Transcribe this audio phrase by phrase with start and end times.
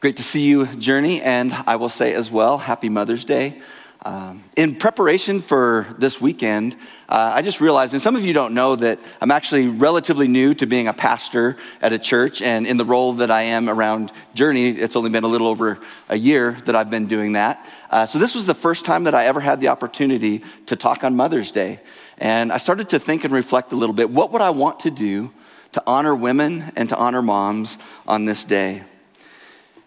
[0.00, 3.60] Great to see you, Journey, and I will say as well, Happy Mother's Day.
[4.00, 6.74] Um, in preparation for this weekend,
[7.06, 10.54] uh, I just realized, and some of you don't know, that I'm actually relatively new
[10.54, 14.10] to being a pastor at a church, and in the role that I am around
[14.32, 17.68] Journey, it's only been a little over a year that I've been doing that.
[17.90, 21.04] Uh, so this was the first time that I ever had the opportunity to talk
[21.04, 21.78] on Mother's Day.
[22.16, 24.90] And I started to think and reflect a little bit what would I want to
[24.90, 25.30] do
[25.72, 27.76] to honor women and to honor moms
[28.08, 28.84] on this day?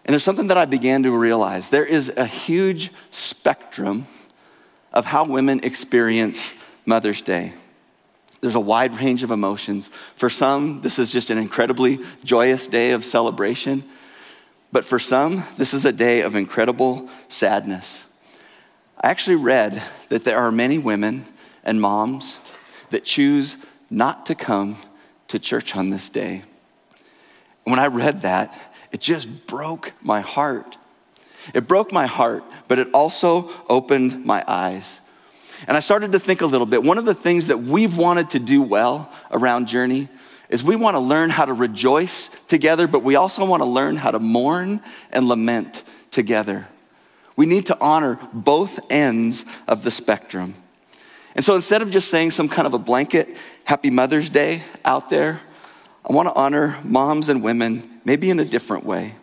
[0.04, 4.06] And there's something that I began to realize there is a huge spectrum
[4.92, 6.52] of how women experience
[6.84, 7.54] Mother's Day.
[8.40, 9.90] There's a wide range of emotions.
[10.16, 13.84] For some, this is just an incredibly joyous day of celebration.
[14.70, 18.04] But for some, this is a day of incredible sadness.
[19.02, 21.24] I actually read that there are many women
[21.64, 22.38] and moms
[22.90, 23.56] that choose
[23.88, 24.76] not to come
[25.28, 26.42] to church on this day.
[27.64, 28.54] When I read that,
[28.94, 30.76] it just broke my heart.
[31.52, 35.00] It broke my heart, but it also opened my eyes.
[35.66, 36.84] And I started to think a little bit.
[36.84, 40.08] One of the things that we've wanted to do well around Journey
[40.48, 43.96] is we want to learn how to rejoice together, but we also want to learn
[43.96, 45.82] how to mourn and lament
[46.12, 46.68] together.
[47.34, 50.54] We need to honor both ends of the spectrum.
[51.34, 53.28] And so instead of just saying some kind of a blanket
[53.64, 55.40] Happy Mother's Day out there,
[56.08, 59.14] I want to honor moms and women maybe in a different way.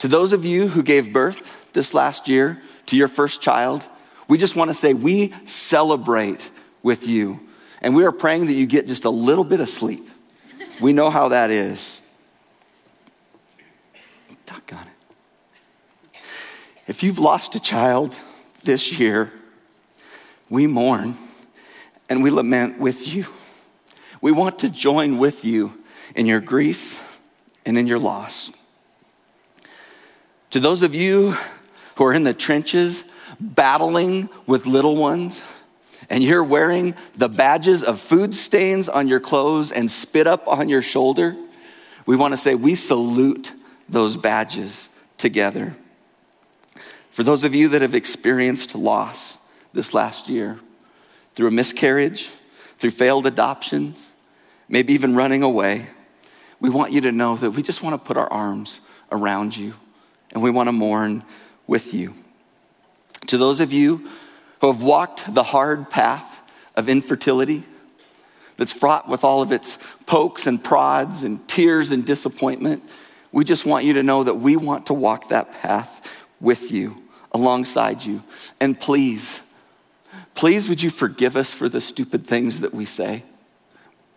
[0.00, 3.86] To those of you who gave birth this last year to your first child,
[4.28, 6.50] we just want to say we celebrate
[6.82, 7.40] with you.
[7.80, 10.08] And we are praying that you get just a little bit of sleep.
[10.80, 12.00] We know how that is.
[14.44, 16.20] Doggone it.
[16.86, 18.14] If you've lost a child
[18.62, 19.32] this year,
[20.48, 21.16] we mourn
[22.08, 23.26] and we lament with you.
[24.20, 25.82] We want to join with you
[26.14, 27.02] in your grief
[27.66, 28.50] and in your loss.
[30.50, 31.36] To those of you
[31.96, 33.04] who are in the trenches
[33.40, 35.44] battling with little ones,
[36.08, 40.68] and you're wearing the badges of food stains on your clothes and spit up on
[40.68, 41.36] your shoulder,
[42.06, 43.52] we want to say we salute
[43.88, 45.76] those badges together.
[47.10, 49.40] For those of you that have experienced loss
[49.72, 50.60] this last year
[51.34, 52.30] through a miscarriage,
[52.78, 54.12] through failed adoptions,
[54.68, 55.86] maybe even running away,
[56.60, 58.80] we want you to know that we just want to put our arms
[59.12, 59.74] around you
[60.32, 61.22] and we want to mourn
[61.66, 62.14] with you.
[63.26, 64.08] To those of you
[64.60, 67.64] who have walked the hard path of infertility,
[68.56, 72.82] that's fraught with all of its pokes and prods and tears and disappointment,
[73.32, 77.02] we just want you to know that we want to walk that path with you,
[77.32, 78.22] alongside you.
[78.60, 79.40] And please,
[80.34, 83.24] please would you forgive us for the stupid things that we say?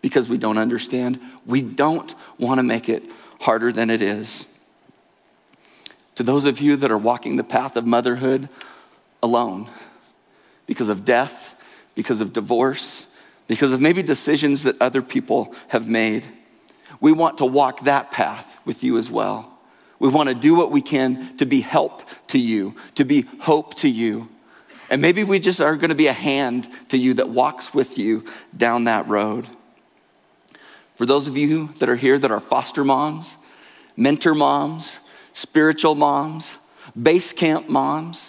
[0.02, 1.20] Because we don't understand.
[1.46, 3.04] We don't want to make it
[3.40, 4.46] harder than it is.
[6.16, 8.48] To those of you that are walking the path of motherhood
[9.22, 9.68] alone
[10.66, 11.60] because of death,
[11.94, 13.06] because of divorce,
[13.46, 16.24] because of maybe decisions that other people have made,
[17.00, 19.58] we want to walk that path with you as well.
[19.98, 23.74] We want to do what we can to be help to you, to be hope
[23.76, 24.28] to you.
[24.90, 27.96] And maybe we just are going to be a hand to you that walks with
[27.96, 28.24] you
[28.56, 29.46] down that road.
[31.00, 33.38] For those of you that are here that are foster moms,
[33.96, 34.98] mentor moms,
[35.32, 36.58] spiritual moms,
[37.02, 38.28] base camp moms,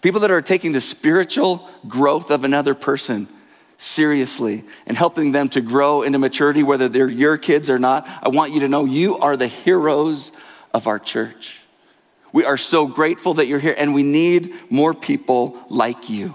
[0.00, 3.28] people that are taking the spiritual growth of another person
[3.76, 8.30] seriously and helping them to grow into maturity, whether they're your kids or not, I
[8.30, 10.32] want you to know you are the heroes
[10.72, 11.60] of our church.
[12.32, 16.34] We are so grateful that you're here, and we need more people like you.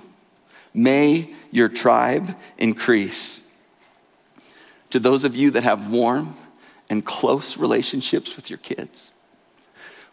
[0.76, 3.42] May your tribe increase
[4.96, 6.34] to those of you that have warm
[6.90, 9.10] and close relationships with your kids.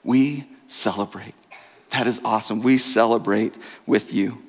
[0.02, 1.36] We celebrate.
[1.90, 2.62] That is awesome.
[2.62, 3.54] We celebrate
[3.86, 4.42] with you.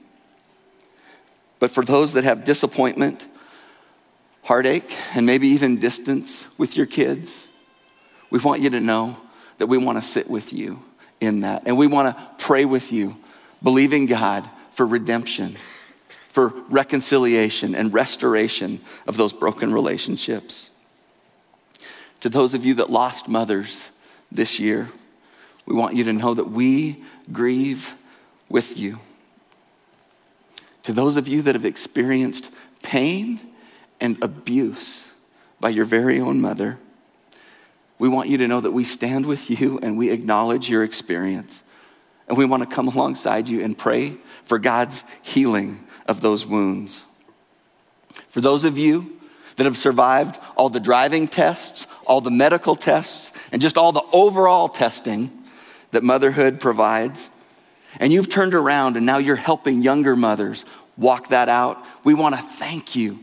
[1.59, 3.27] But for those that have disappointment,
[4.41, 7.47] heartache, and maybe even distance with your kids,
[8.31, 9.15] we want you to know
[9.59, 10.81] that we want to sit with you
[11.21, 11.61] in that.
[11.67, 13.15] And we want to pray with you,
[13.61, 15.57] believing God for redemption
[16.33, 20.71] for reconciliation and restoration of those broken relationships.
[22.21, 23.91] To those of you that lost mothers
[24.31, 24.89] this year,
[25.67, 27.93] we want you to know that we grieve
[28.49, 28.97] with you.
[30.81, 32.49] To those of you that have experienced
[32.81, 33.39] pain
[34.01, 35.13] and abuse
[35.59, 36.79] by your very own mother,
[37.99, 41.63] we want you to know that we stand with you and we acknowledge your experience.
[42.27, 44.15] And we want to come alongside you and pray
[44.45, 45.77] for God's healing
[46.07, 47.03] of those wounds.
[48.29, 49.19] For those of you
[49.55, 54.03] that have survived all the driving tests, all the medical tests, and just all the
[54.11, 55.31] overall testing
[55.91, 57.29] that motherhood provides.
[57.99, 60.65] And you've turned around and now you're helping younger mothers
[60.97, 61.83] walk that out.
[62.03, 63.19] We want to thank you.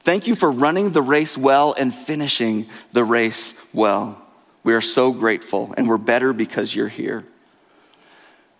[0.00, 4.20] Thank you for running the race well and finishing the race well.
[4.64, 7.24] We are so grateful, and we're better because you're here.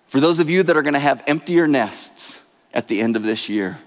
[0.09, 2.42] For those of you that are going to have emptier nests
[2.73, 3.79] at the end of this year,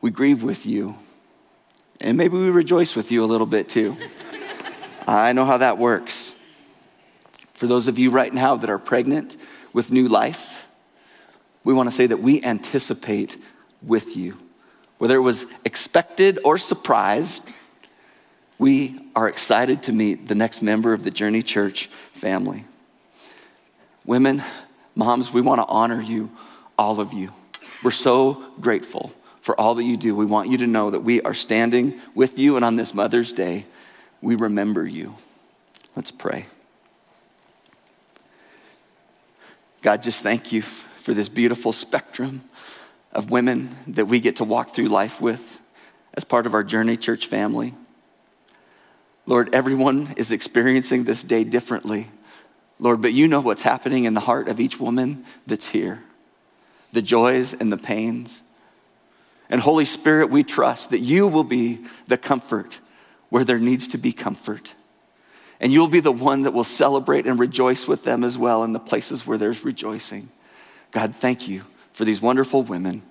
[0.00, 0.96] we grieve with you.
[2.00, 3.96] And maybe we rejoice with you a little bit too.
[5.06, 6.34] I know how that works.
[7.54, 9.36] For those of you right now that are pregnant
[9.72, 10.66] with new life,
[11.64, 13.36] we want to say that we anticipate
[13.82, 14.38] with you.
[14.98, 17.42] Whether it was expected or surprised,
[18.58, 22.64] we are excited to meet the next member of the Journey Church family.
[24.04, 24.42] Women,
[24.94, 26.30] moms, we want to honor you,
[26.76, 27.32] all of you.
[27.82, 30.14] We're so grateful for all that you do.
[30.14, 33.32] We want you to know that we are standing with you, and on this Mother's
[33.32, 33.66] Day,
[34.20, 35.14] we remember you.
[35.94, 36.46] Let's pray.
[39.80, 42.42] God, just thank you for this beautiful spectrum
[43.12, 45.60] of women that we get to walk through life with
[46.14, 47.74] as part of our Journey Church family.
[49.24, 52.08] Lord, everyone is experiencing this day differently.
[52.80, 56.02] Lord, but you know what's happening in the heart of each woman that's here
[56.92, 58.42] the joys and the pains.
[59.50, 62.80] And Holy Spirit, we trust that you will be the comfort
[63.30, 64.74] where there needs to be comfort.
[65.60, 68.72] And you'll be the one that will celebrate and rejoice with them as well in
[68.72, 70.28] the places where there's rejoicing.
[70.90, 73.02] God, thank you for these wonderful women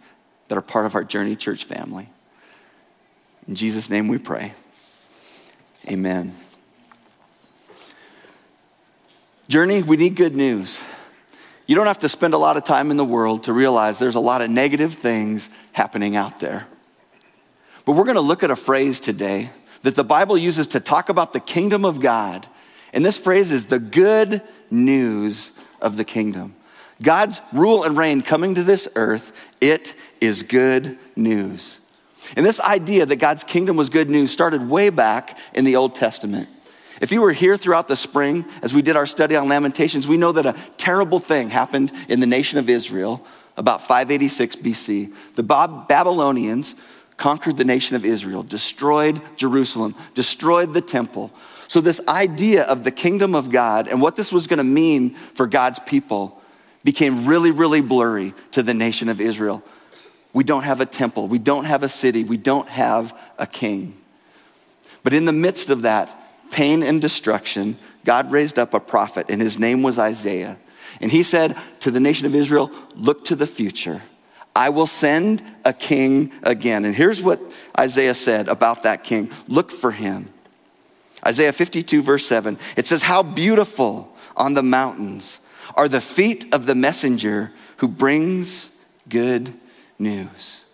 [0.47, 2.09] that are part of our Journey Church family.
[3.47, 4.53] In Jesus' name we pray.
[5.89, 6.33] Amen.
[9.47, 10.79] Journey, we need good news.
[11.67, 14.15] You don't have to spend a lot of time in the world to realize there's
[14.15, 16.65] a lot of negative things happening out there.
[17.85, 19.49] But we're going to look at a phrase today
[19.83, 22.47] that the Bible uses to talk about the kingdom of God.
[22.93, 24.41] And this phrase is the good
[24.71, 26.55] news of the kingdom.
[27.01, 29.31] God's rule and reign coming to this earth,
[29.61, 31.79] it is good news.
[32.35, 35.95] And this idea that God's kingdom was good news started way back in the Old
[35.95, 36.49] Testament.
[37.01, 40.17] If you were here throughout the spring as we did our study on Lamentations, we
[40.17, 45.13] know that a terrible thing happened in the nation of Israel about 586 BC.
[45.35, 46.75] The Babylonians
[47.17, 51.31] conquered the nation of Israel, destroyed Jerusalem, destroyed the temple.
[51.67, 55.15] So, this idea of the kingdom of God and what this was going to mean
[55.33, 56.41] for God's people
[56.83, 59.61] became really, really blurry to the nation of Israel.
[60.31, 63.97] We don't have a temple, we don't have a city, we don't have a king.
[65.03, 66.16] But in the midst of that
[66.51, 70.57] pain and destruction, God raised up a prophet, and his name was Isaiah.
[71.01, 74.01] And he said to the nation of Israel, Look to the future.
[74.55, 76.83] I will send a king again.
[76.83, 77.39] And here's what
[77.77, 80.33] Isaiah said about that king look for him.
[81.25, 85.39] Isaiah 52, verse 7, it says, How beautiful on the mountains
[85.75, 88.71] are the feet of the messenger who brings
[89.09, 89.53] good
[89.99, 90.65] news.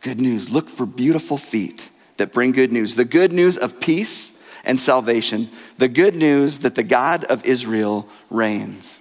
[0.00, 0.50] Good news.
[0.50, 2.94] Look for beautiful feet that bring good news.
[2.94, 4.31] The good news of peace
[4.64, 5.50] and salvation.
[5.78, 8.98] The good news that the God of Israel reigns.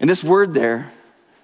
[0.00, 0.92] And this word there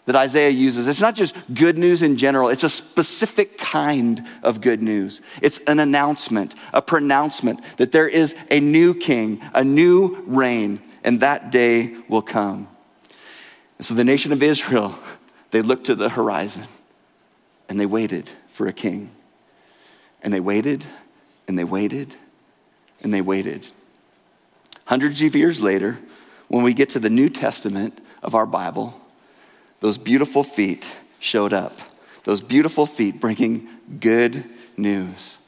[0.07, 4.61] that Isaiah uses, it's not just good news in general, it's a specific kind of
[4.61, 5.21] good news.
[5.41, 11.21] It's an announcement, a pronouncement that there is a new king, a new reign, and
[11.21, 12.69] that day will come.
[13.79, 14.95] And so the nation of Israel,
[15.53, 16.65] they looked to the horizon
[17.69, 19.11] and they waited for a king.
[20.23, 20.85] And they waited
[21.47, 22.15] and they waited
[23.03, 23.67] and they waited.
[24.85, 25.99] Hundreds of years later,
[26.49, 29.01] when we get to the New Testament of our Bible,
[29.81, 31.79] those beautiful feet showed up.
[32.25, 33.69] Those beautiful feet bringing
[34.01, 34.45] good
[34.77, 35.39] news.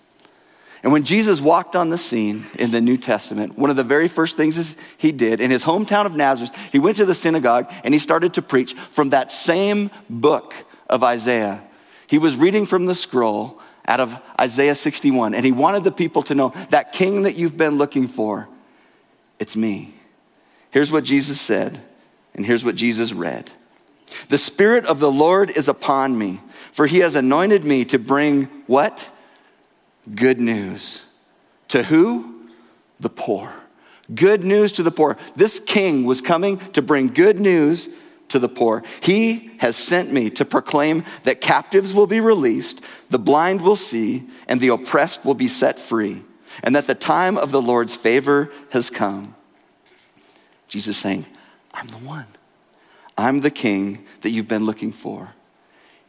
[0.82, 4.08] And when Jesus walked on the scene in the New Testament, one of the very
[4.08, 7.94] first things he did in his hometown of Nazareth, he went to the synagogue and
[7.94, 10.54] he started to preach from that same book
[10.90, 11.62] of Isaiah.
[12.08, 16.22] He was reading from the scroll out of Isaiah 61, and he wanted the people
[16.24, 18.48] to know that king that you've been looking for,
[19.38, 19.94] it's me.
[20.70, 21.80] Here's what Jesus said,
[22.34, 23.50] and here's what Jesus read
[24.28, 28.44] The Spirit of the Lord is upon me, for he has anointed me to bring
[28.66, 29.10] what?
[30.14, 31.02] good news.
[31.68, 32.46] To who?
[33.00, 33.52] The poor.
[34.14, 35.16] Good news to the poor.
[35.36, 37.88] This king was coming to bring good news
[38.32, 38.82] to the poor.
[39.00, 44.24] He has sent me to proclaim that captives will be released, the blind will see,
[44.48, 46.22] and the oppressed will be set free,
[46.62, 49.34] and that the time of the Lord's favor has come.
[50.68, 51.26] Jesus saying,
[51.72, 52.26] I'm the one.
[53.16, 55.34] I'm the king that you've been looking for.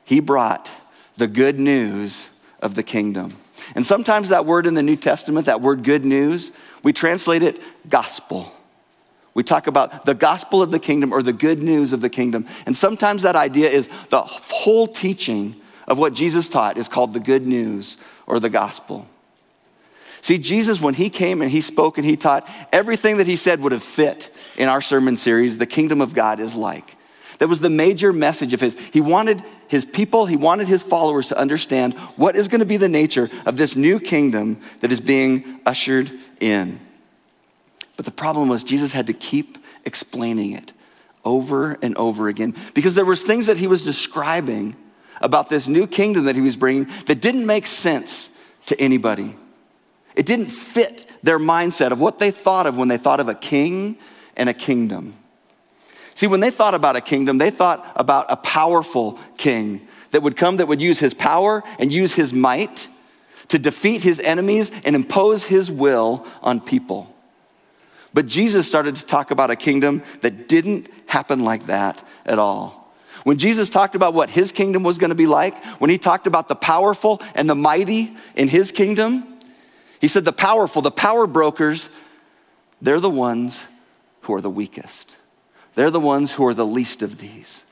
[0.06, 0.72] He brought
[1.18, 2.30] the good news
[2.62, 3.38] of the kingdom.
[3.75, 6.51] And sometimes that word in the New Testament, that word good news,
[6.82, 8.51] we translate it gospel.
[9.34, 12.46] We talk about the gospel of the kingdom or the good news of the kingdom.
[12.66, 15.56] And sometimes that idea is the whole teaching
[15.88, 17.98] of what Jesus taught is called the good news
[18.28, 19.08] or the gospel.
[20.22, 23.60] See, Jesus, when he came and he spoke and he taught, everything that he said
[23.60, 26.96] would have fit in our sermon series, The Kingdom of God is Like.
[27.40, 28.78] That was the major message of his.
[28.94, 32.78] He wanted his people, he wanted his followers to understand what is going to be
[32.78, 36.10] the nature of this new kingdom that is being ushered
[36.40, 36.80] in.
[37.96, 40.74] But the problem was Jesus had to keep explaining it
[41.26, 44.76] over and over again because there was things that he was describing
[45.22, 48.30] about this new kingdom that he was bringing that didn't make sense
[48.66, 49.36] to anybody.
[50.16, 53.36] It didn't fit their mindset of what they thought of when they thought of a
[53.36, 53.98] king
[54.36, 55.16] and a kingdom.
[56.14, 60.38] See, when they thought about a kingdom, they thought about a powerful king that would
[60.38, 62.88] come, that would use his power and use his might
[63.48, 67.12] to defeat his enemies and impose his will on people.
[68.13, 72.93] But Jesus started to talk about a kingdom that didn't happen like that at all.
[73.24, 76.27] When Jesus talked about what his kingdom was going to be like, when he talked
[76.27, 79.39] about the powerful and the mighty in his kingdom,
[80.01, 81.89] he said the powerful, the power brokers,
[82.82, 83.63] they're the ones
[84.22, 85.15] who are the weakest.
[85.75, 87.63] They're the ones who are the least of these.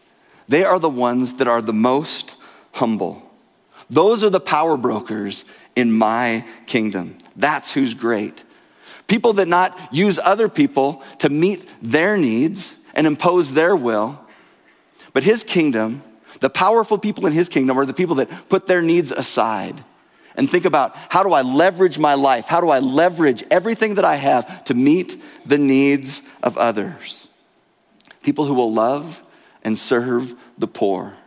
[0.47, 2.35] They are the ones that are the most
[2.71, 3.21] humble.
[3.89, 5.43] Those are the power brokers
[5.75, 7.17] in my kingdom.
[7.35, 8.43] That's who's great.
[9.11, 14.17] People that not use other people to meet their needs and impose their will,
[15.11, 16.01] but his kingdom,
[16.39, 19.83] the powerful people in his kingdom are the people that put their needs aside
[20.37, 22.45] and think about how do I leverage my life?
[22.45, 27.27] How do I leverage everything that I have to meet the needs of others?
[28.23, 29.21] People who will love
[29.61, 31.17] and serve the poor.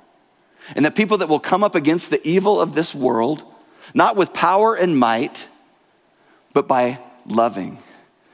[0.74, 3.44] And the people that will come up against the evil of this world,
[3.92, 5.50] not with power and might,
[6.54, 7.78] but by loving,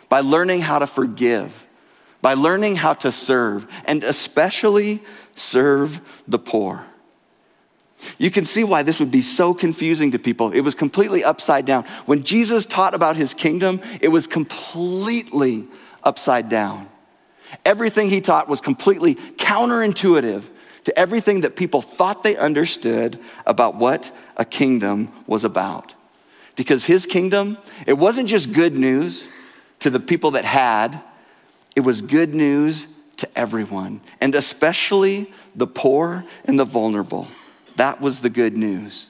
[0.09, 1.67] by learning how to forgive,
[2.23, 5.01] by learning how to serve, and especially
[5.35, 6.85] serve the poor.
[8.19, 10.53] You can see why this would be so confusing to people.
[10.53, 11.85] It was completely upside down.
[12.07, 15.69] When Jesus taught about his kingdom, it was completely
[16.03, 16.89] upside down.
[17.65, 20.45] Everything he taught was completely counterintuitive
[20.85, 25.95] to everything that people thought they understood about what a kingdom was about.
[26.61, 29.27] Because his kingdom, it wasn't just good news
[29.79, 31.01] to the people that had,
[31.75, 32.87] it was good news
[33.17, 37.29] to everyone, and especially the poor and the vulnerable.
[37.77, 39.09] That was the good news.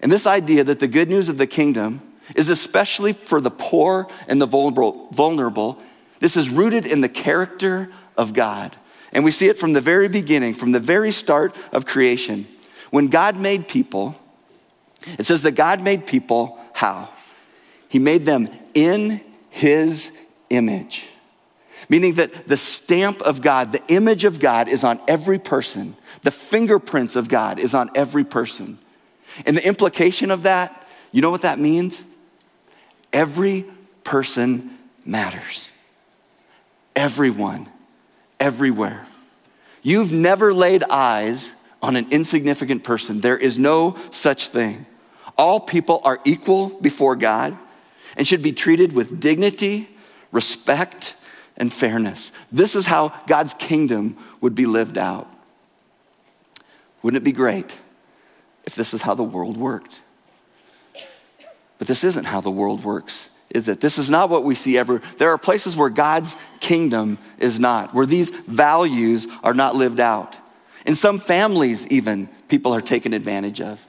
[0.00, 2.00] And this idea that the good news of the kingdom
[2.34, 5.78] is especially for the poor and the vulnerable,
[6.18, 8.74] this is rooted in the character of God.
[9.12, 12.48] And we see it from the very beginning, from the very start of creation.
[12.90, 14.16] When God made people,
[15.18, 17.08] it says that God made people how?
[17.88, 20.12] He made them in his
[20.48, 21.06] image.
[21.88, 25.96] Meaning that the stamp of God, the image of God is on every person.
[26.22, 28.78] The fingerprints of God is on every person.
[29.44, 32.02] And the implication of that, you know what that means?
[33.12, 33.64] Every
[34.04, 35.68] person matters.
[36.94, 37.68] Everyone,
[38.38, 39.06] everywhere.
[39.82, 43.20] You've never laid eyes on an insignificant person.
[43.20, 44.86] There is no such thing.
[45.40, 47.56] All people are equal before God
[48.14, 49.88] and should be treated with dignity,
[50.32, 51.16] respect,
[51.56, 52.30] and fairness.
[52.52, 55.26] This is how God's kingdom would be lived out.
[57.00, 57.80] Wouldn't it be great
[58.64, 60.02] if this is how the world worked?
[61.78, 63.80] But this isn't how the world works, is it?
[63.80, 65.00] This is not what we see ever.
[65.16, 70.36] There are places where God's kingdom is not, where these values are not lived out.
[70.84, 73.86] In some families, even, people are taken advantage of.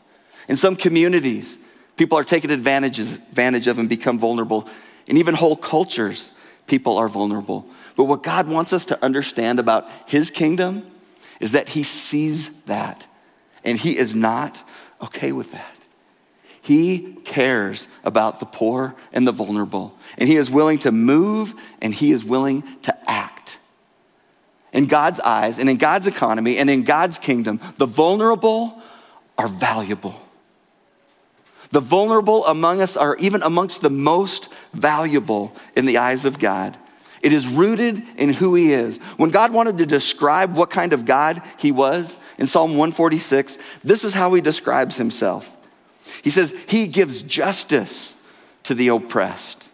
[0.51, 1.57] In some communities,
[1.95, 4.67] people are taken advantage, of and become vulnerable.
[5.07, 6.29] And even whole cultures,
[6.67, 7.65] people are vulnerable.
[7.95, 10.91] But what God wants us to understand about His kingdom
[11.39, 13.07] is that he sees that
[13.63, 14.61] and he is not
[15.01, 15.77] okay with that.
[16.61, 21.93] He cares about the poor and the vulnerable, and he is willing to move and
[21.93, 23.57] he is willing to act.
[24.73, 28.81] In God's eyes and in God's economy and in God's kingdom, the vulnerable
[29.37, 30.20] are valuable.
[31.71, 36.77] The vulnerable among us are even amongst the most valuable in the eyes of God.
[37.21, 38.97] It is rooted in who he is.
[39.17, 44.03] When God wanted to describe what kind of God he was in Psalm 146, this
[44.03, 45.55] is how he describes himself.
[46.23, 48.15] He says, He gives justice
[48.63, 49.69] to the oppressed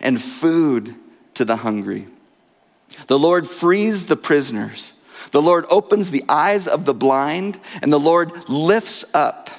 [0.00, 0.94] and food
[1.34, 2.06] to the hungry.
[3.08, 4.92] The Lord frees the prisoners.
[5.32, 9.50] The Lord opens the eyes of the blind, and the Lord lifts up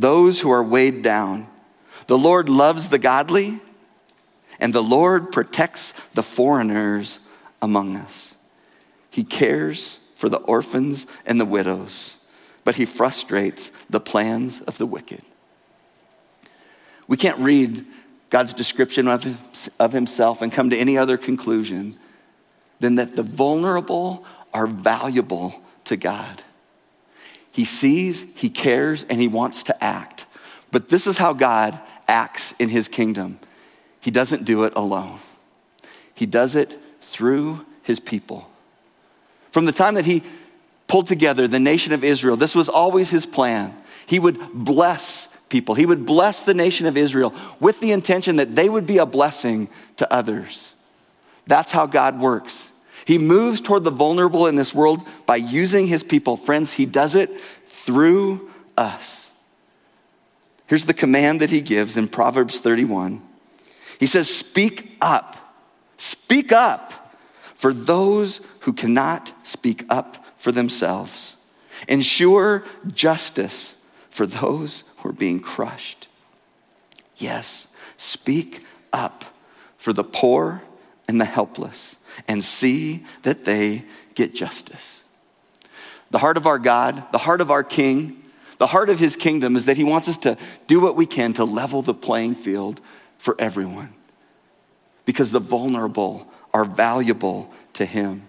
[0.00, 1.46] those who are weighed down.
[2.06, 3.60] The Lord loves the godly
[4.58, 7.18] and the Lord protects the foreigners
[7.62, 8.34] among us.
[9.10, 12.18] He cares for the orphans and the widows,
[12.64, 15.22] but he frustrates the plans of the wicked.
[17.06, 17.86] We can't read
[18.28, 21.98] God's description of, of himself and come to any other conclusion
[22.78, 26.42] than that the vulnerable are valuable to God.
[27.60, 30.24] He sees, he cares, and he wants to act.
[30.72, 33.38] But this is how God acts in his kingdom.
[34.00, 35.18] He doesn't do it alone,
[36.14, 38.48] he does it through his people.
[39.50, 40.22] From the time that he
[40.86, 43.76] pulled together the nation of Israel, this was always his plan.
[44.06, 48.56] He would bless people, he would bless the nation of Israel with the intention that
[48.56, 50.74] they would be a blessing to others.
[51.46, 52.69] That's how God works.
[53.10, 56.36] He moves toward the vulnerable in this world by using his people.
[56.36, 57.28] Friends, he does it
[57.66, 58.48] through
[58.78, 59.32] us.
[60.68, 63.20] Here's the command that he gives in Proverbs 31.
[63.98, 65.36] He says, Speak up,
[65.96, 67.16] speak up
[67.56, 71.34] for those who cannot speak up for themselves.
[71.88, 72.62] Ensure
[72.94, 76.06] justice for those who are being crushed.
[77.16, 79.24] Yes, speak up
[79.78, 80.62] for the poor
[81.08, 81.96] and the helpless
[82.28, 85.04] and see that they get justice.
[86.10, 88.22] The heart of our God, the heart of our King,
[88.58, 90.36] the heart of his kingdom is that he wants us to
[90.66, 92.80] do what we can to level the playing field
[93.16, 93.94] for everyone.
[95.06, 98.22] Because the vulnerable are valuable to him.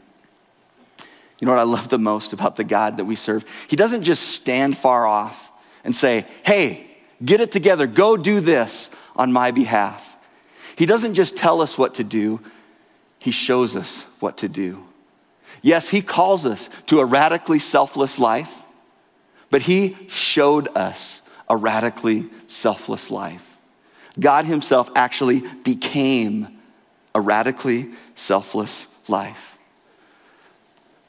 [1.39, 3.43] You know what I love the most about the God that we serve?
[3.67, 5.51] He doesn't just stand far off
[5.83, 6.87] and say, hey,
[7.25, 10.17] get it together, go do this on my behalf.
[10.77, 12.39] He doesn't just tell us what to do,
[13.21, 14.83] he shows us what to do.
[15.61, 18.51] Yes, He calls us to a radically selfless life,
[19.51, 23.59] but He showed us a radically selfless life.
[24.19, 26.47] God Himself actually became
[27.13, 29.59] a radically selfless life.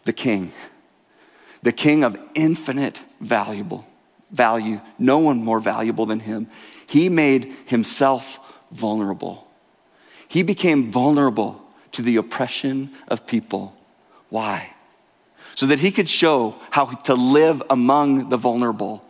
[0.05, 0.53] The King,
[1.63, 3.87] the King of infinite valuable
[4.31, 6.47] value, no one more valuable than Him.
[6.87, 8.39] He made Himself
[8.71, 9.49] vulnerable.
[10.29, 11.62] He became vulnerable
[11.93, 13.77] to the oppression of people.
[14.29, 14.71] Why?
[15.55, 19.05] So that he could show how to live among the vulnerable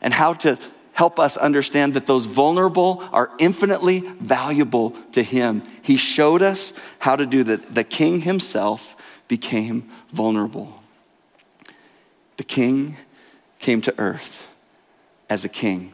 [0.00, 0.58] and how to
[0.92, 5.62] help us understand that those vulnerable are infinitely valuable to him.
[5.80, 7.74] He showed us how to do that.
[7.74, 8.96] The king himself
[9.28, 10.82] became vulnerable.
[12.36, 12.96] The king
[13.60, 14.48] came to earth
[15.30, 15.92] as a king.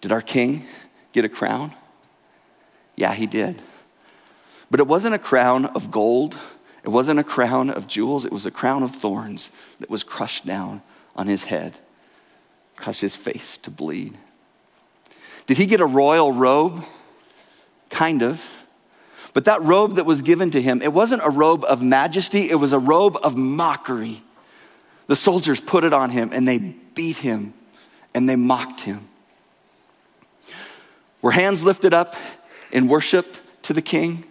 [0.00, 0.64] Did our king
[1.12, 1.74] get a crown?
[2.96, 3.60] Yeah, he did.
[4.70, 6.36] But it wasn't a crown of gold,
[6.84, 9.50] it wasn't a crown of jewels, it was a crown of thorns
[9.80, 10.82] that was crushed down
[11.16, 11.78] on his head,
[12.76, 14.16] caused his face to bleed.
[15.46, 16.84] Did he get a royal robe?
[17.90, 18.46] Kind of.
[19.32, 22.56] But that robe that was given to him, it wasn't a robe of majesty, it
[22.56, 24.22] was a robe of mockery.
[25.06, 27.54] The soldiers put it on him and they beat him
[28.14, 29.08] and they mocked him.
[31.22, 32.14] Were hands lifted up
[32.70, 34.24] in worship to the king?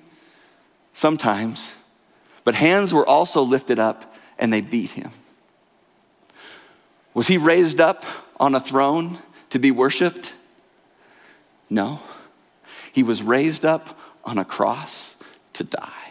[0.97, 1.75] Sometimes,
[2.43, 5.11] but hands were also lifted up and they beat him.
[7.13, 8.03] Was he raised up
[8.39, 9.19] on a throne
[9.51, 10.33] to be worshiped?
[11.69, 11.99] No.
[12.91, 15.15] He was raised up on a cross
[15.53, 16.09] to die.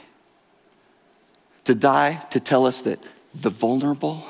[1.65, 3.01] To die to tell us that
[3.35, 4.25] the vulnerable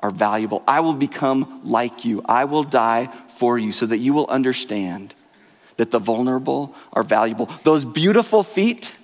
[0.00, 0.64] are valuable.
[0.66, 2.22] I will become like you.
[2.24, 5.14] I will die for you so that you will understand
[5.76, 7.48] that the vulnerable are valuable.
[7.62, 8.96] Those beautiful feet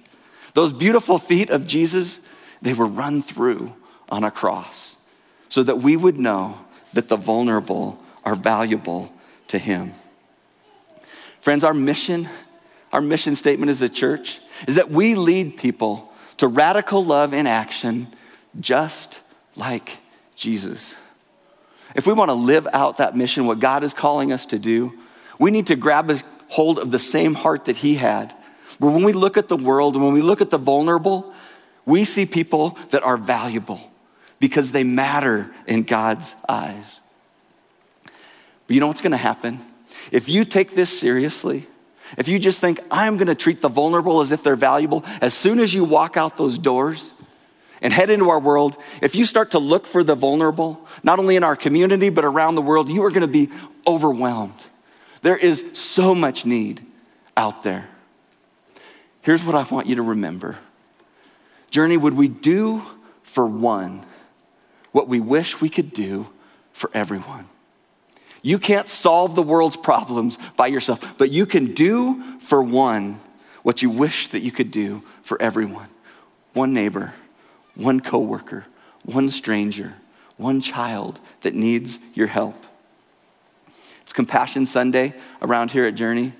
[0.57, 2.19] those beautiful feet of Jesus,
[2.63, 3.75] they were run through
[4.09, 4.97] on a cross
[5.51, 6.59] so that we would know
[6.95, 9.13] that the vulnerable are valuable
[9.49, 9.93] to Him.
[11.43, 12.27] Friends, our mission,
[12.91, 17.47] our mission statement as a church is that we lead people to radical love in
[17.47, 18.07] action
[18.59, 19.21] just
[19.57, 19.99] like
[20.37, 20.95] Jesus.
[21.95, 24.99] If we want to live out that mission, what God is calling us to do,
[25.39, 28.35] we need to grab a hold of the same heart that He had
[28.79, 31.33] but when we look at the world and when we look at the vulnerable,
[31.85, 33.81] we see people that are valuable
[34.39, 37.01] because they matter in God's eyes.
[38.67, 39.61] But you know what's going to happen?
[40.13, 41.67] If you take this seriously,
[42.19, 45.35] if you just think, I'm going to treat the vulnerable as if they're valuable, as
[45.35, 47.15] soon as you walk out those doors
[47.81, 51.37] and head into our world, if you start to look for the vulnerable, not only
[51.37, 53.51] in our community, but around the world, you are going to be
[53.87, 54.55] overwhelmed.
[55.23, 56.85] There is so much need
[57.37, 57.89] out there.
[59.27, 60.57] Here's what I want you to remember
[61.73, 62.81] Journey, would we do
[63.25, 64.07] for one
[64.93, 66.29] what we wish we could do
[66.73, 67.47] for everyone?
[68.41, 73.19] You can't solve the world's problems by yourself, but you can do for one
[73.65, 75.89] what you wish that you could do for everyone.
[76.53, 77.13] one neighbor,
[77.75, 78.65] one coworker,
[79.03, 79.95] one stranger,
[80.37, 82.65] one child that needs your help.
[84.03, 86.33] It's Compassion Sunday around here at Journey.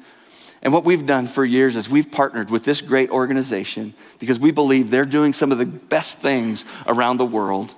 [0.67, 4.51] And what we've done for years is we've partnered with this great organization because we
[4.51, 7.73] believe they're doing some of the best things around the world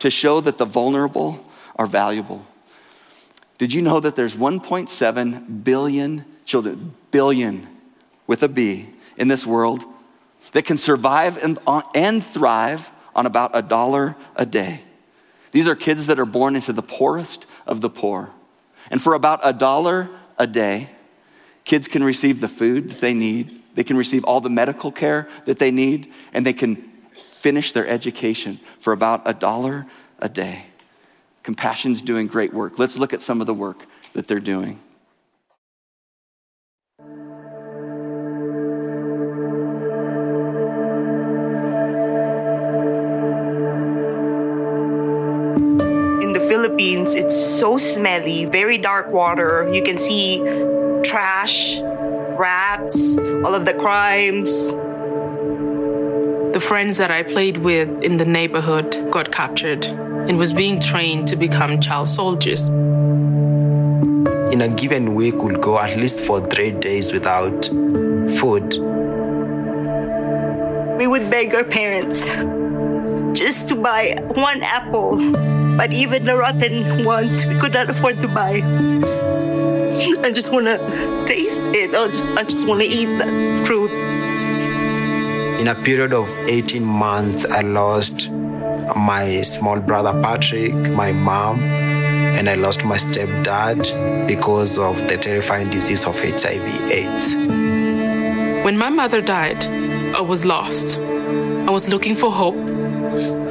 [0.00, 1.42] to show that the vulnerable
[1.76, 2.46] are valuable.
[3.56, 7.68] Did you know that there's 1.7 billion children, billion
[8.26, 9.86] with a B, in this world
[10.52, 14.82] that can survive and, uh, and thrive on about a dollar a day?
[15.52, 18.28] These are kids that are born into the poorest of the poor.
[18.90, 20.90] And for about a dollar a day,
[21.66, 25.28] kids can receive the food that they need, they can receive all the medical care
[25.44, 26.76] that they need, and they can
[27.32, 29.84] finish their education for about a dollar
[30.20, 30.62] a day.
[31.42, 32.78] Compassion's doing great work.
[32.78, 34.78] Let's look at some of the work that they're doing.
[46.22, 49.68] In the Philippines, it's so smelly, very dark water.
[49.72, 50.40] You can see
[51.06, 51.78] trash,
[52.36, 54.70] rats, all of the crimes.
[56.52, 61.28] The friends that I played with in the neighborhood got captured and was being trained
[61.28, 62.66] to become child soldiers.
[64.52, 67.66] In a given week, we'll go at least for three days without
[68.40, 68.74] food.
[70.98, 72.34] We would beg our parents
[73.38, 75.18] just to buy one apple,
[75.76, 79.35] but even the rotten ones we could not afford to buy.
[79.96, 80.78] I just want to
[81.26, 81.94] taste it.
[81.94, 83.90] I just, I just want to eat that fruit.
[85.60, 88.30] In a period of 18 months, I lost
[88.94, 95.70] my small brother Patrick, my mom, and I lost my stepdad because of the terrifying
[95.70, 97.34] disease of HIV AIDS.
[98.64, 99.64] When my mother died,
[100.14, 100.98] I was lost.
[100.98, 102.54] I was looking for hope,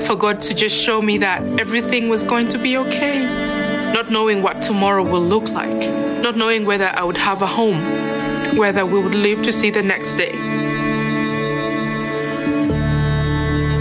[0.03, 3.44] for God to just show me that everything was going to be okay.
[3.95, 5.89] Not knowing what tomorrow will look like,
[6.21, 7.79] not knowing whether I would have a home,
[8.57, 10.33] whether we would live to see the next day.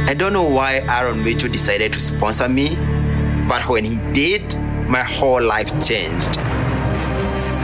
[0.06, 2.76] I don't know why Aaron Mitchell decided to sponsor me,
[3.48, 4.56] but when he did,
[4.88, 6.36] my whole life changed.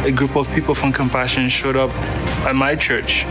[0.04, 1.94] A group of people from Compassion showed up
[2.44, 3.26] at my church.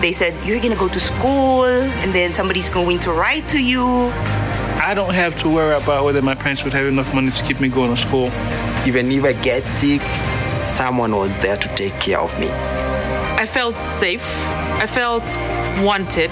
[0.00, 3.58] They said, You're going to go to school, and then somebody's going to write to
[3.58, 4.10] you.
[4.88, 7.60] I don't have to worry about whether my parents would have enough money to keep
[7.60, 8.28] me going to school.
[8.86, 10.00] Even if I get sick,
[10.70, 12.48] someone was there to take care of me.
[12.48, 14.26] I felt safe.
[14.48, 15.24] I felt
[15.84, 16.30] wanted.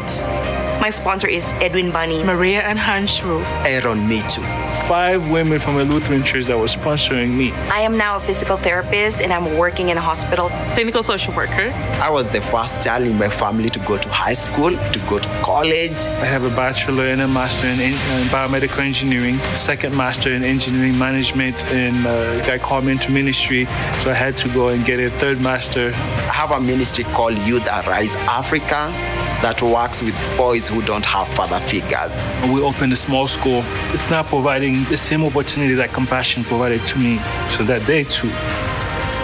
[0.80, 2.24] My sponsor is Edwin Bunny.
[2.24, 3.40] Maria and Hans Shrew.
[3.66, 4.65] Aaron Mitchell.
[4.84, 7.52] Five women from a Lutheran church that was sponsoring me.
[7.72, 10.48] I am now a physical therapist and I'm working in a hospital.
[10.74, 11.72] Clinical social worker.
[12.00, 15.18] I was the first child in my family to go to high school, to go
[15.18, 16.06] to college.
[16.06, 17.94] I have a bachelor and a master in, in
[18.28, 23.64] biomedical engineering, second master in engineering management, and uh, guy called me into ministry,
[23.98, 25.92] so I had to go and get a third master.
[25.94, 28.92] I have a ministry called Youth Arise Africa
[29.42, 32.24] that works with boys who don't have father figures.
[32.50, 33.62] We opened a small school.
[33.92, 37.18] It's now providing the same opportunity that Compassion provided to me
[37.48, 38.30] so that they too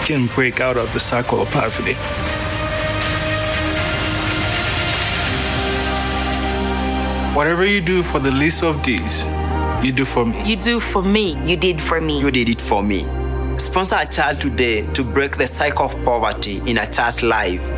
[0.05, 1.95] can break out of the cycle of poverty.
[7.35, 9.25] Whatever you do for the least of these,
[9.83, 10.43] you do for me.
[10.45, 11.35] You do for me.
[11.43, 12.19] You did for me.
[12.19, 13.05] You did it for me.
[13.57, 17.71] Sponsor a child today to break the cycle of poverty in a child's life,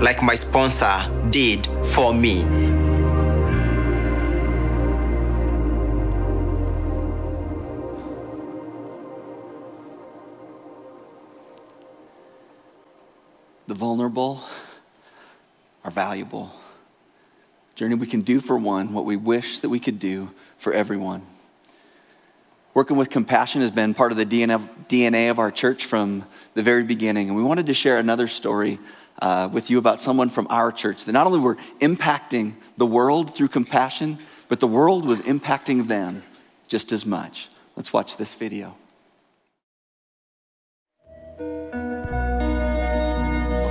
[0.00, 2.42] like my sponsor did for me.
[13.66, 14.42] The vulnerable
[15.84, 16.52] are valuable.
[17.74, 21.22] Journey, we can do for one what we wish that we could do for everyone.
[22.74, 26.82] Working with compassion has been part of the DNA of our church from the very
[26.82, 27.28] beginning.
[27.28, 28.78] And we wanted to share another story
[29.20, 33.34] uh, with you about someone from our church that not only were impacting the world
[33.34, 36.22] through compassion, but the world was impacting them
[36.68, 37.48] just as much.
[37.76, 38.76] Let's watch this video.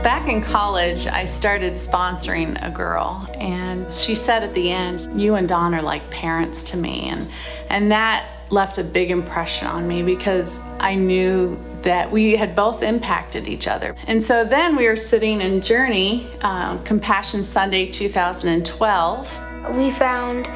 [0.06, 5.34] Back in college, I started sponsoring a girl, and she said at the end, You
[5.34, 7.10] and Don are like parents to me.
[7.10, 7.28] And,
[7.72, 12.84] and that left a big impression on me because I knew that we had both
[12.84, 13.96] impacted each other.
[14.08, 19.40] And so then we were sitting in Journey, um, Compassion Sunday 2012.
[19.76, 20.48] We found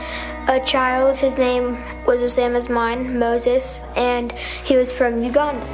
[0.50, 5.66] a child, his name was the same as mine, Moses, and he was from Uganda.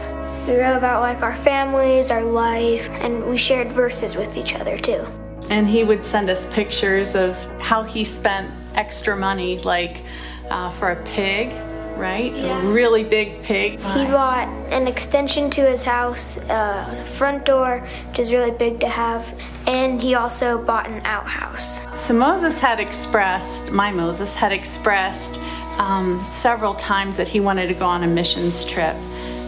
[0.46, 4.78] We wrote about like our families, our life, and we shared verses with each other
[4.78, 5.06] too.
[5.50, 10.04] And he would send us pictures of how he spent extra money, like
[10.50, 11.52] uh, for a pig,
[11.98, 12.36] right?
[12.36, 12.62] Yeah.
[12.62, 13.80] A really big pig.
[13.80, 18.88] He bought an extension to his house, a front door, which is really big to
[18.88, 19.34] have,
[19.68, 21.82] and he also bought an outhouse.
[21.96, 25.40] So Moses had expressed, my Moses had expressed
[25.78, 28.96] um, several times that he wanted to go on a missions trip.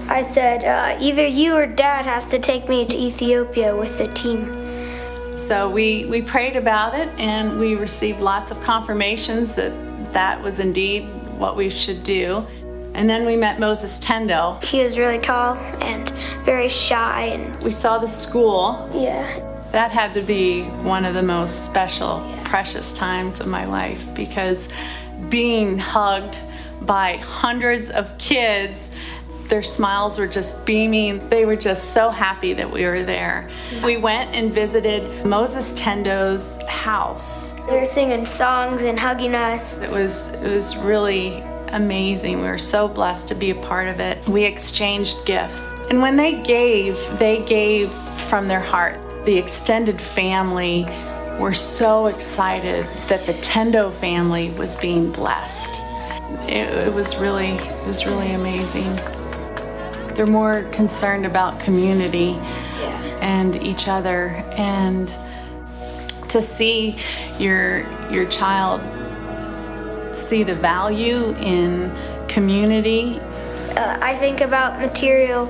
[0.10, 4.08] I said, uh, either you or dad has to take me to Ethiopia with the
[4.08, 4.54] team.
[5.38, 9.72] So we, we prayed about it and we received lots of confirmations that
[10.14, 12.46] that was indeed what we should do.
[12.94, 14.64] And then we met Moses Tendo.
[14.64, 16.10] He was really tall and
[16.44, 18.90] very shy, and We saw the school.
[18.94, 19.24] yeah,
[19.72, 24.70] That had to be one of the most special, precious times of my life because
[25.30, 26.38] being hugged
[26.82, 28.90] by hundreds of kids,
[29.50, 31.28] their smiles were just beaming.
[31.30, 33.50] They were just so happy that we were there.
[33.84, 37.52] We went and visited Moses Tendo's house.
[37.70, 39.80] they were singing songs and hugging us.
[39.80, 42.40] It was it was really amazing.
[42.42, 44.26] We were so blessed to be a part of it.
[44.28, 45.70] We exchanged gifts.
[45.90, 47.92] And when they gave, they gave
[48.30, 49.00] from their heart.
[49.26, 50.86] The extended family
[51.40, 55.80] were so excited that the Tendo family was being blessed.
[56.50, 58.98] It, it was really it was really amazing.
[60.18, 62.32] They're more concerned about community
[63.22, 65.08] and each other and
[66.30, 66.98] to see
[67.40, 68.82] your your child
[70.16, 71.92] see the value in
[72.28, 73.20] community
[73.78, 75.48] Uh, I think about material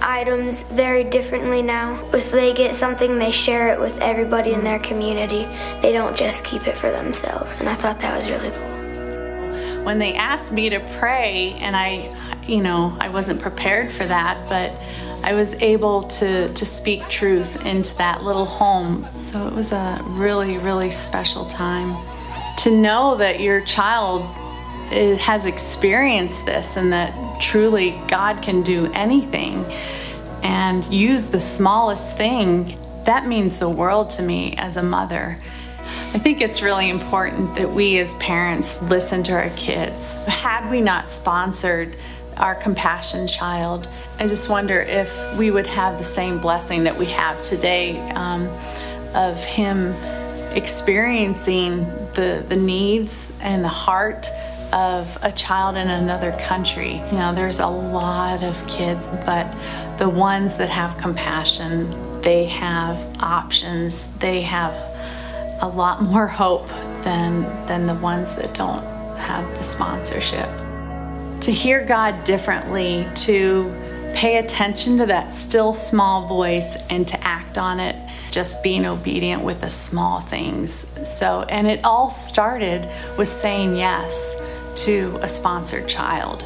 [0.00, 1.98] items very differently now.
[2.14, 5.48] If they get something, they share it with everybody in their community.
[5.82, 7.58] They don't just keep it for themselves.
[7.58, 9.84] And I thought that was really cool.
[9.84, 11.88] when they asked me to pray and i
[12.48, 14.72] you know i wasn't prepared for that but
[15.22, 20.00] i was able to to speak truth into that little home so it was a
[20.10, 21.94] really really special time
[22.56, 24.22] to know that your child
[24.90, 29.64] eh, has experienced this and that truly god can do anything
[30.42, 35.38] and use the smallest thing that means the world to me as a mother
[36.12, 40.12] I think it's really important that we as parents listen to our kids.
[40.26, 41.96] Had we not sponsored
[42.38, 47.06] our compassion child, I just wonder if we would have the same blessing that we
[47.06, 48.48] have today um,
[49.14, 49.92] of him
[50.54, 54.28] experiencing the, the needs and the heart
[54.72, 56.94] of a child in another country.
[57.10, 59.50] You know, there's a lot of kids, but
[59.98, 64.74] the ones that have compassion, they have options, they have
[65.60, 66.68] a lot more hope
[67.02, 68.84] than than the ones that don't
[69.16, 70.48] have the sponsorship.
[71.42, 73.72] To hear God differently, to
[74.14, 77.96] pay attention to that still small voice and to act on it,
[78.30, 80.84] just being obedient with the small things.
[81.04, 84.34] So, and it all started with saying yes
[84.84, 86.42] to a sponsored child.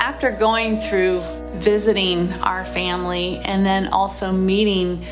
[0.00, 1.20] After going through
[1.56, 5.04] visiting our family and then also meeting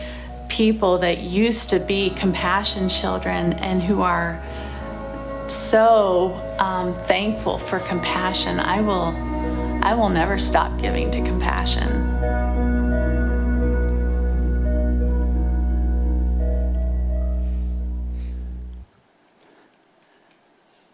[0.48, 4.42] people that used to be compassion children and who are
[5.50, 9.14] so um, thankful for compassion i will
[9.82, 12.08] i will never stop giving to compassion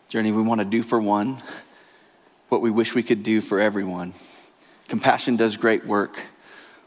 [0.08, 1.42] Journey, we want to do for one
[2.48, 4.14] what we wish we could do for everyone.
[4.88, 6.20] Compassion does great work.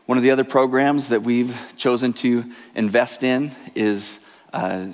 [0.05, 4.19] One of the other programs that we've chosen to invest in is
[4.53, 4.88] uh,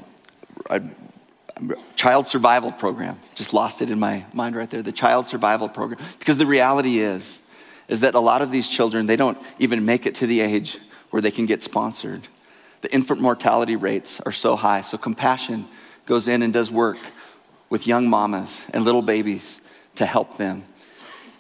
[1.96, 3.20] child survival program.
[3.36, 4.82] Just lost it in my mind right there.
[4.82, 6.00] The child survival program.
[6.20, 7.41] Because the reality is,
[7.88, 10.78] is that a lot of these children, they don't even make it to the age
[11.12, 12.28] where they can get sponsored.
[12.82, 14.82] The infant mortality rates are so high.
[14.82, 15.65] So compassion
[16.06, 16.98] goes in and does work
[17.70, 19.62] with young mamas and little babies
[19.96, 20.63] to help them.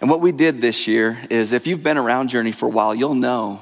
[0.01, 2.93] And what we did this year is if you've been around Journey for a while,
[2.93, 3.59] you'll know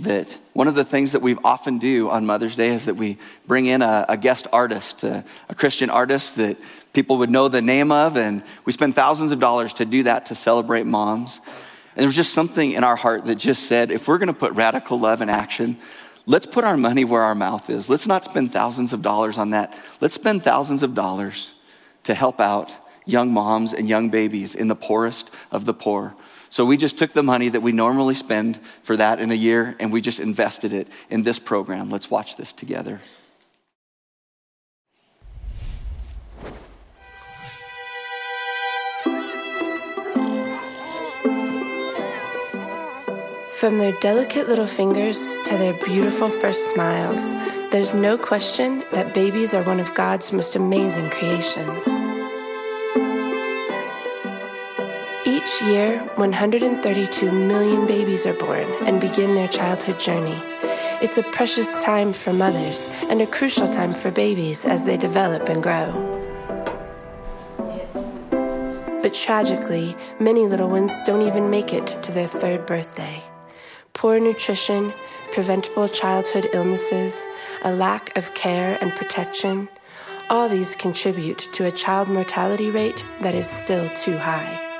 [0.00, 3.18] that one of the things that we often do on Mother's Day is that we
[3.46, 6.56] bring in a, a guest artist, a, a Christian artist that
[6.92, 10.26] people would know the name of, and we spend thousands of dollars to do that
[10.26, 11.40] to celebrate moms.
[11.94, 14.32] And there was just something in our heart that just said, if we're going to
[14.32, 15.76] put radical love in action,
[16.24, 17.90] let's put our money where our mouth is.
[17.90, 19.78] Let's not spend thousands of dollars on that.
[20.00, 21.52] Let's spend thousands of dollars
[22.04, 22.74] to help out
[23.04, 26.14] young moms and young babies in the poorest of the poor.
[26.52, 29.74] So we just took the money that we normally spend for that in a year
[29.80, 31.88] and we just invested it in this program.
[31.88, 33.00] Let's watch this together.
[43.54, 47.32] From their delicate little fingers to their beautiful first smiles,
[47.70, 52.01] there's no question that babies are one of God's most amazing creations.
[55.42, 60.40] Each year, 132 million babies are born and begin their childhood journey.
[61.02, 65.48] It's a precious time for mothers and a crucial time for babies as they develop
[65.48, 65.90] and grow.
[69.02, 73.20] But tragically, many little ones don't even make it to their third birthday.
[73.94, 74.92] Poor nutrition,
[75.32, 77.26] preventable childhood illnesses,
[77.64, 79.68] a lack of care and protection,
[80.30, 84.71] all these contribute to a child mortality rate that is still too high.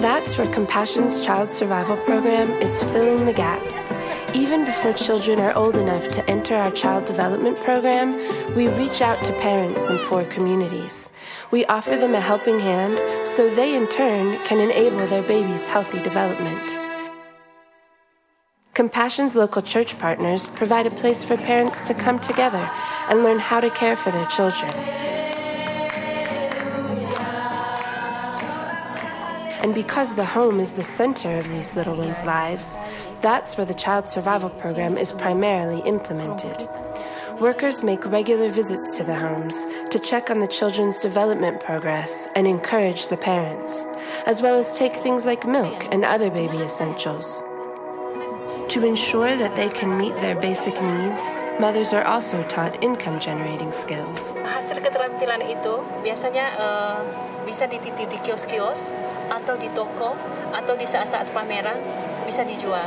[0.00, 3.62] That's where Compassion's Child Survival Program is filling the gap.
[4.34, 8.12] Even before children are old enough to enter our child development program,
[8.56, 11.10] we reach out to parents in poor communities.
[11.50, 16.02] We offer them a helping hand so they, in turn, can enable their baby's healthy
[16.02, 16.78] development.
[18.74, 22.70] Compassion's local church partners provide a place for parents to come together
[23.10, 25.01] and learn how to care for their children.
[29.62, 32.76] And because the home is the center of these little ones' lives,
[33.20, 36.68] that's where the Child Survival Program is primarily implemented.
[37.40, 42.46] Workers make regular visits to the homes to check on the children's development progress and
[42.46, 43.84] encourage the parents,
[44.26, 47.40] as well as take things like milk and other baby essentials.
[48.68, 51.22] To ensure that they can meet their basic needs,
[51.60, 54.32] mothers are also taught income generating skills.
[54.40, 57.00] Hasil keterampilan itu biasanya uh,
[57.44, 58.94] bisa dititip di kios-kios
[59.28, 60.16] atau di toko
[60.52, 61.76] atau di saat-saat pameran
[62.24, 62.86] bisa dijual.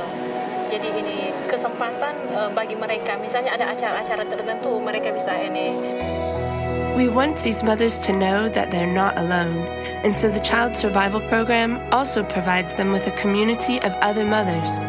[0.71, 3.19] Jadi ini kesempatan uh, bagi mereka.
[3.21, 5.75] Misalnya ada acara-acara tertentu mereka bisa ini.
[6.95, 9.67] We want these mothers to know that they're not alone,
[10.07, 14.79] and so the Child Survival Program also provides them with a community of other mothers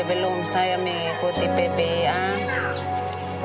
[0.00, 2.24] sebelum saya mengikuti PPA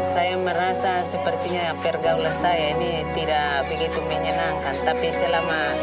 [0.08, 5.76] saya merasa sepertinya pergaulan saya ini tidak begitu menyenangkan tapi selama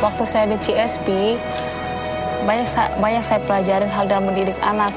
[0.00, 1.36] waktu saya di CSP
[2.48, 2.64] banyak
[2.96, 4.96] banyak saya pelajarin hal dalam mendidik anak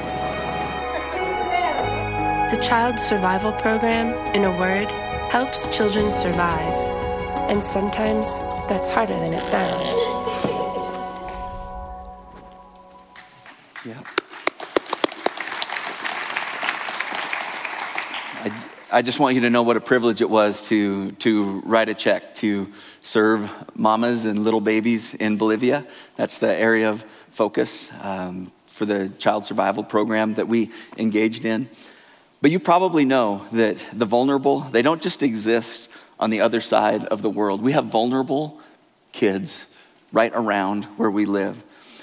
[2.48, 4.84] The Child Survival Program, in a word,
[5.32, 6.76] helps children survive.
[7.48, 8.28] And sometimes
[8.68, 10.11] that's harder than it sounds.
[18.94, 21.94] I just want you to know what a privilege it was to, to write a
[21.94, 25.86] check to serve mamas and little babies in Bolivia.
[26.16, 31.70] That's the area of focus um, for the child survival program that we engaged in.
[32.42, 35.88] But you probably know that the vulnerable, they don't just exist
[36.20, 37.62] on the other side of the world.
[37.62, 38.60] We have vulnerable
[39.12, 39.64] kids
[40.12, 41.62] right around where we live.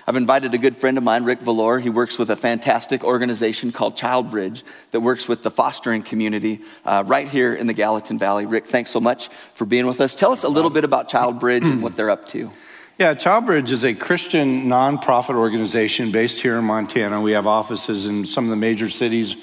[0.09, 1.77] I've invited a good friend of mine, Rick Valor.
[1.77, 6.61] He works with a fantastic organization called Child Bridge that works with the fostering community
[6.83, 8.47] uh, right here in the Gallatin Valley.
[8.47, 10.15] Rick, thanks so much for being with us.
[10.15, 12.49] Tell us a little bit about Child Bridge and what they're up to.
[12.97, 17.21] Yeah, Child Bridge is a Christian nonprofit organization based here in Montana.
[17.21, 19.37] We have offices in some of the major cities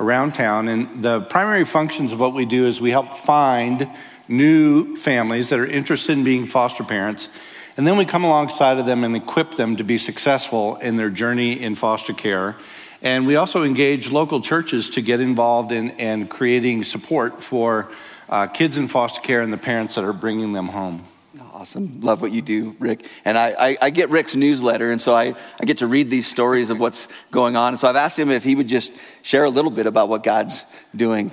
[0.00, 0.68] around town.
[0.68, 3.86] And the primary functions of what we do is we help find
[4.28, 7.28] new families that are interested in being foster parents
[7.76, 11.10] and then we come alongside of them and equip them to be successful in their
[11.10, 12.56] journey in foster care.
[13.00, 17.90] And we also engage local churches to get involved in, in creating support for
[18.28, 21.04] uh, kids in foster care and the parents that are bringing them home.
[21.52, 22.00] Awesome.
[22.00, 23.06] Love what you do, Rick.
[23.24, 26.26] And I, I, I, get Rick's newsletter, and so I, I get to read these
[26.26, 27.74] stories of what's going on.
[27.74, 30.22] And so I've asked him if he would just share a little bit about what
[30.24, 30.64] God's
[30.96, 31.30] doing.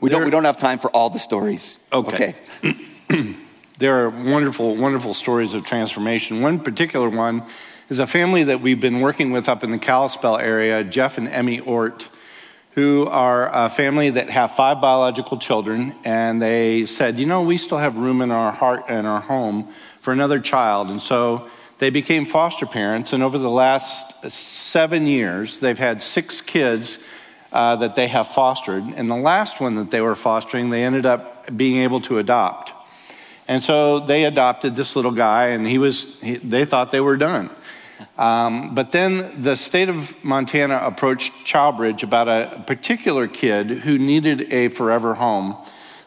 [0.00, 1.78] We, don't, we don't have time for all the stories.
[1.92, 2.34] Okay.
[2.64, 3.34] okay.
[3.78, 6.42] there are wonderful, wonderful stories of transformation.
[6.42, 7.44] One particular one
[7.88, 11.28] is a family that we've been working with up in the Kalispell area, Jeff and
[11.28, 12.08] Emmy Ort,
[12.72, 17.56] who are a family that have five biological children, and they said, you know, we
[17.56, 20.88] still have room in our heart and our home for another child.
[20.88, 26.40] And so they became foster parents, and over the last seven years, they've had six
[26.40, 26.98] kids
[27.52, 28.82] uh, that they have fostered.
[28.96, 32.72] And the last one that they were fostering, they ended up being able to adopt.
[33.48, 37.16] And so they adopted this little guy, and he was, he, they thought they were
[37.16, 37.50] done.
[38.18, 44.52] Um, but then the state of Montana approached Childbridge about a particular kid who needed
[44.52, 45.56] a forever home.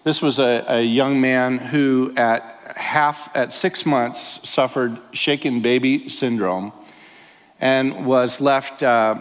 [0.03, 2.43] This was a, a young man who, at
[2.75, 6.71] half, at six months, suffered shaken baby syndrome
[7.59, 9.15] and was left uh,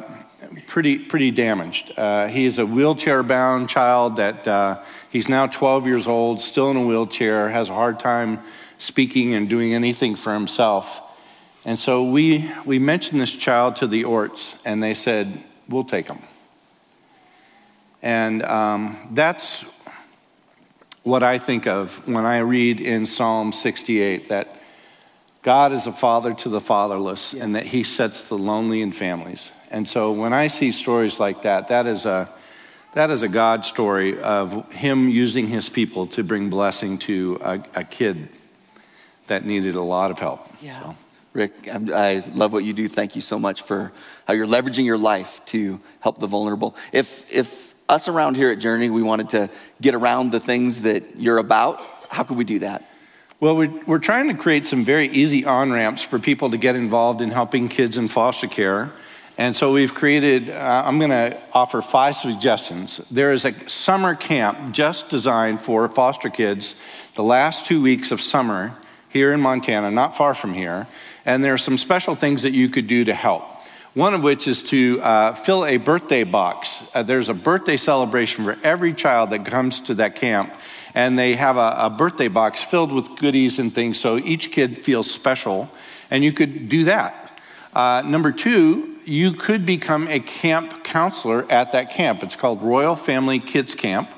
[0.67, 1.93] pretty, pretty damaged.
[1.97, 6.71] Uh, he is a wheelchair bound child that uh, he's now 12 years old, still
[6.71, 8.41] in a wheelchair, has a hard time
[8.79, 11.01] speaking and doing anything for himself.
[11.65, 16.09] And so we, we mentioned this child to the Orts, and they said, We'll take
[16.09, 16.19] him.
[18.03, 19.65] And um, that's
[21.03, 24.57] what I think of when I read in Psalm 68 that
[25.43, 29.53] God is a father to the fatherless and that he sets the lonely in families.
[29.71, 32.29] And so when I see stories like that, that is a
[32.93, 37.63] that is a God story of him using his people to bring blessing to a,
[37.77, 38.29] a kid
[39.29, 40.45] that needed a lot of help.
[40.61, 40.81] Yeah.
[40.81, 40.97] So.
[41.33, 42.89] Rick, I'm, i love what you do.
[42.89, 43.93] Thank you so much for
[44.27, 46.75] how you're leveraging your life to help the vulnerable.
[46.93, 49.51] If, if us around here at Journey, we wanted to
[49.81, 52.85] get around the things that you're about, how could we do that?
[53.39, 56.75] Well, we're, we're trying to create some very easy on ramps for people to get
[56.75, 58.93] involved in helping kids in foster care.
[59.41, 62.99] And so we've created, uh, I'm going to offer five suggestions.
[63.11, 66.75] There is a summer camp just designed for foster kids
[67.15, 68.77] the last two weeks of summer
[69.09, 70.87] here in Montana, not far from here.
[71.25, 73.45] And there are some special things that you could do to help.
[73.95, 76.87] One of which is to uh, fill a birthday box.
[76.93, 80.53] Uh, there's a birthday celebration for every child that comes to that camp,
[80.95, 84.85] and they have a, a birthday box filled with goodies and things so each kid
[84.85, 85.71] feels special,
[86.11, 87.41] and you could do that.
[87.73, 92.23] Uh, number two, you could become a camp counselor at that camp.
[92.23, 94.09] It's called Royal Family Kids Camp.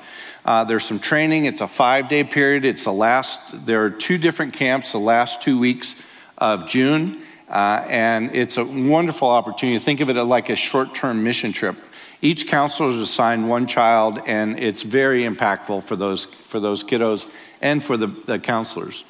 [0.45, 1.45] Uh, there's some training.
[1.45, 2.63] It's a five day period.
[2.63, 5.95] It's the last, there are two different camps the last two weeks
[6.37, 7.23] of June.
[7.49, 9.79] Uh, and it's a wonderful opportunity.
[9.79, 11.75] Think of it like a short term mission trip.
[12.21, 17.29] Each counselor is assigned one child, and it's very impactful for those, for those kiddos
[17.61, 19.05] and for the, the counselors.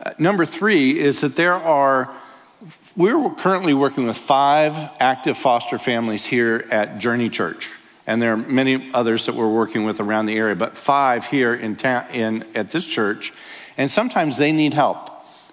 [0.00, 2.14] Uh, number three is that there are,
[2.96, 7.70] we're currently working with five active foster families here at Journey Church.
[8.06, 11.52] And there are many others that we're working with around the area, but five here
[11.52, 13.32] in, ta- in at this church.
[13.76, 15.10] And sometimes they need help.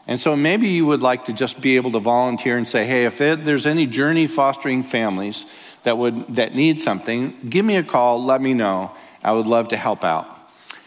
[0.08, 3.06] And so maybe you would like to just be able to volunteer and say, hey,
[3.06, 5.46] if there's any journey fostering families
[5.84, 8.92] that would that need something, give me a call, let me know.
[9.24, 10.38] I would love to help out.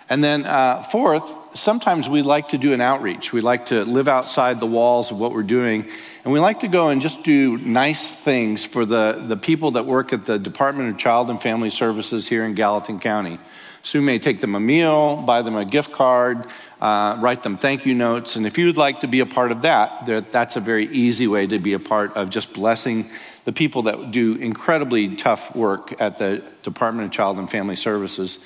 [0.08, 3.32] And then uh, fourth, sometimes we like to do an outreach.
[3.32, 5.90] We like to live outside the walls of what we're doing,
[6.26, 9.86] and we like to go and just do nice things for the, the people that
[9.86, 13.38] work at the Department of Child and Family Services here in Gallatin County.
[13.84, 16.44] So we may take them a meal, buy them a gift card,
[16.80, 18.34] uh, write them thank you notes.
[18.34, 21.46] And if you'd like to be a part of that, that's a very easy way
[21.46, 23.08] to be a part of just blessing
[23.44, 28.40] the people that do incredibly tough work at the Department of Child and Family Services.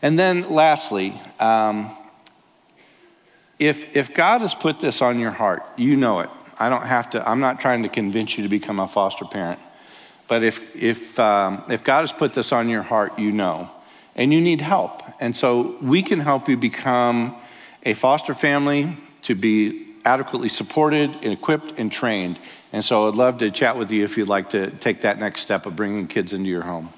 [0.00, 1.94] And then lastly, um,
[3.58, 6.30] if, if God has put this on your heart, you know it.
[6.60, 9.58] I don't have to, I'm not trying to convince you to become a foster parent.
[10.28, 13.70] But if, if, um, if God has put this on your heart, you know.
[14.14, 15.02] And you need help.
[15.20, 17.34] And so we can help you become
[17.84, 22.38] a foster family to be adequately supported, and equipped, and trained.
[22.72, 25.40] And so I'd love to chat with you if you'd like to take that next
[25.42, 26.90] step of bringing kids into your home.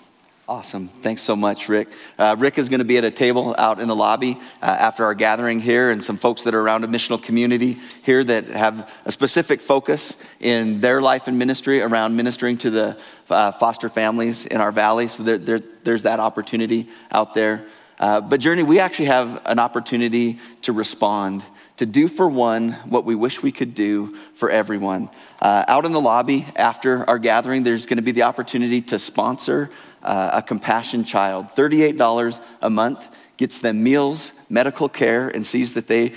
[0.49, 0.89] Awesome.
[0.89, 1.89] Thanks so much, Rick.
[2.19, 5.05] Uh, Rick is going to be at a table out in the lobby uh, after
[5.05, 8.91] our gathering here, and some folks that are around a missional community here that have
[9.05, 12.99] a specific focus in their life and ministry around ministering to the
[13.31, 15.07] uh, foster families in our valley.
[15.07, 17.65] So there, there, there's that opportunity out there.
[18.01, 21.45] Uh, but, Journey, we actually have an opportunity to respond,
[21.83, 25.11] to do for one what we wish we could do for everyone.
[25.41, 29.01] Uh, out in the lobby after our gathering, there's going to be the opportunity to
[29.01, 29.69] sponsor
[30.01, 31.49] uh, a compassion child.
[31.57, 36.11] $38 a month gets them meals, medical care, and sees that they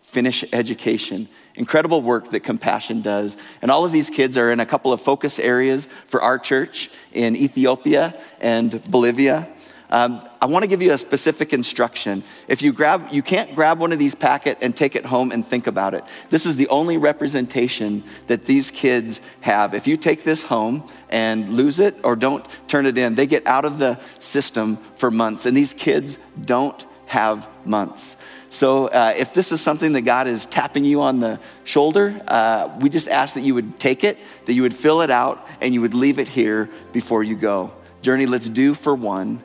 [0.00, 1.28] finish education.
[1.54, 3.36] Incredible work that Compassion does.
[3.60, 6.90] And all of these kids are in a couple of focus areas for our church
[7.12, 9.46] in Ethiopia and Bolivia.
[9.90, 12.22] Um, I want to give you a specific instruction.
[12.46, 15.44] If you grab, you can't grab one of these packet and take it home and
[15.44, 16.04] think about it.
[16.30, 19.74] This is the only representation that these kids have.
[19.74, 23.46] If you take this home and lose it or don't turn it in, they get
[23.46, 25.44] out of the system for months.
[25.44, 28.16] And these kids don't have months.
[28.52, 32.76] So, uh, if this is something that God is tapping you on the shoulder, uh,
[32.80, 35.72] we just ask that you would take it, that you would fill it out, and
[35.72, 37.72] you would leave it here before you go.
[38.02, 39.44] Journey, let's do for one